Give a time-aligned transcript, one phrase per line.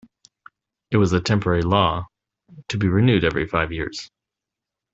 [0.89, 2.07] It was a temporary law,
[2.69, 4.09] to be renewed every five years.